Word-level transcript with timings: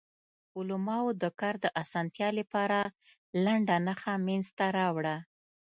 علماوو 0.57 1.17
د 1.21 1.23
کار 1.39 1.55
د 1.63 1.65
اسانتیا 1.83 2.29
لپاره 2.39 2.79
لنډه 3.45 3.75
نښه 3.87 4.13
منځ 4.27 4.45
ته 4.57 4.65
راوړه. 4.77 5.15